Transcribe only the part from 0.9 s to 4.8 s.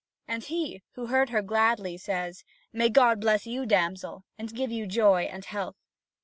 who heard her gladly, says: "May God bless you, damsel, and give